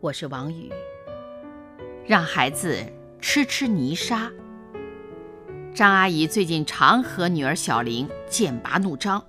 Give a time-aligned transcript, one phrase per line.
[0.00, 0.70] 我是王宇。
[2.06, 2.84] 让孩子
[3.20, 4.30] 吃吃泥沙。
[5.74, 9.24] 张阿姨最近常和女儿小玲剑拔弩张，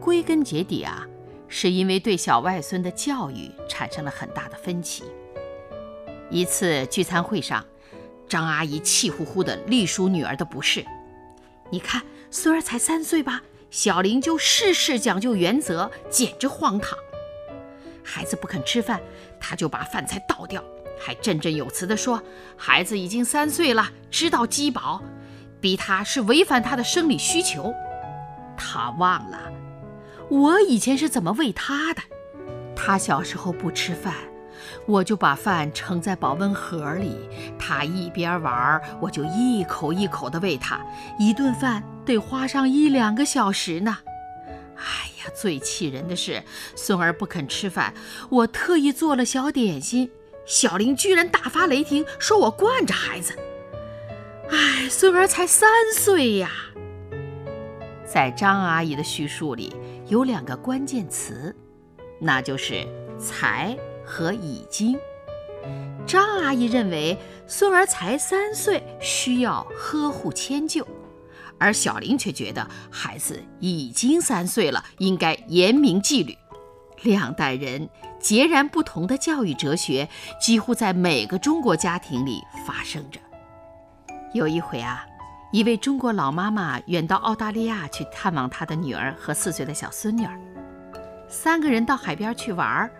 [0.00, 1.06] 归根结底啊，
[1.46, 5.04] 是因为对小外孙的教育产生了很大的分歧。
[6.30, 7.64] 一次聚餐会上。
[8.28, 10.84] 张阿姨气呼呼地隶属女儿的不是，
[11.70, 16.98] 你看孙儿才三岁吧，小玲就事事讲究原则，简直荒唐。
[18.08, 19.00] 孩子不肯吃饭，
[19.40, 20.62] 他就把饭菜倒掉，
[20.96, 22.22] 还振振有词地说
[22.56, 25.02] ：“孩子已经三岁了，知道饥饱，
[25.60, 27.74] 逼他是违反他的生理需求。”
[28.56, 29.38] 他忘了，
[30.30, 32.00] 我以前是怎么喂他的。
[32.76, 34.14] 他小时候不吃饭。
[34.86, 37.28] 我就把饭盛在保温盒里，
[37.58, 40.80] 他一边玩，我就一口一口地喂他。
[41.18, 43.98] 一顿饭得花上一两个小时呢。
[44.76, 46.42] 哎呀，最气人的是，
[46.74, 47.94] 孙儿不肯吃饭，
[48.28, 50.10] 我特意做了小点心，
[50.44, 53.34] 小玲居然大发雷霆，说我惯着孩子。
[54.50, 56.50] 哎，孙儿才三岁呀！
[58.04, 59.74] 在张阿姨的叙述里，
[60.06, 61.54] 有两个关键词，
[62.20, 62.86] 那就是
[63.18, 63.76] 才。
[64.08, 64.96] 和已经，
[66.06, 70.86] 张阿姨认为孙儿才三岁，需要呵护迁就，
[71.58, 76.36] 而小林却觉得孩子已经三岁了，应该严明纪律。
[77.02, 77.88] 两代人
[78.18, 80.08] 截然不同的教育哲学，
[80.40, 83.20] 几乎在每个中国家庭里发生着。
[84.32, 85.06] 有一回啊，
[85.52, 90.38] 一位中国老妈妈远到澳大利亚去探望她的女儿和四岁的小孙女儿，
[91.28, 92.90] 三个人到海边去玩。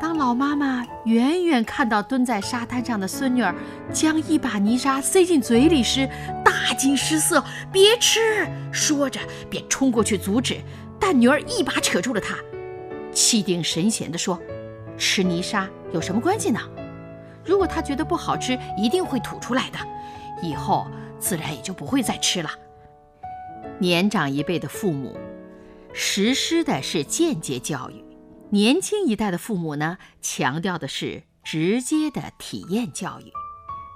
[0.00, 3.54] 当老妈妈远远看到蹲在沙滩上的孙女儿
[3.92, 6.08] 将一把泥沙塞进嘴里时，
[6.64, 8.48] 大惊失色，别吃！
[8.72, 9.20] 说着
[9.50, 10.56] 便冲过去阻止，
[10.98, 12.38] 但女儿一把扯住了他，
[13.12, 14.40] 气定神闲地说
[14.96, 16.58] ：“吃泥沙有什么关系呢？
[17.44, 19.78] 如果他觉得不好吃，一定会吐出来的，
[20.42, 20.86] 以后
[21.18, 22.48] 自然也就不会再吃了。”
[23.78, 25.18] 年长一辈的父母
[25.92, 28.02] 实施的是间接教育。
[28.48, 33.30] 年轻一代的父母呢，强调的是直接的体验教育。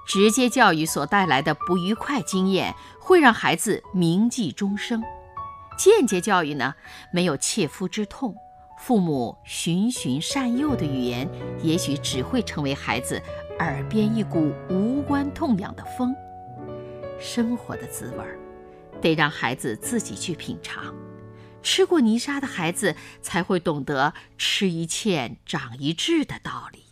[0.09, 4.99] 直接教育所带来的不愉快经验，会让孩子铭记终生；
[5.77, 6.73] 间接教育呢，
[7.13, 8.35] 没有切肤之痛，
[8.79, 11.29] 父母循循善诱的语言，
[11.61, 13.21] 也许只会成为孩子
[13.59, 16.11] 耳边一股无关痛痒的风。
[17.19, 18.39] 生活的滋味儿，
[18.99, 20.91] 得让孩子自己去品尝。
[21.61, 26.88] 吃过泥沙的孩子才会懂得“吃一堑，长一智”的道理。